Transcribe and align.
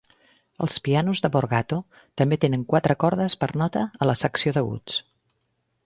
Els 0.65 0.77
pianos 0.87 1.21
de 1.25 1.31
Borgato 1.35 1.77
també 2.21 2.39
tenen 2.47 2.65
quatre 2.73 2.97
cordes 3.05 3.39
per 3.45 3.53
nota 3.65 3.85
a 4.07 4.13
la 4.13 4.19
secció 4.23 4.57
d'aguts. 4.57 4.99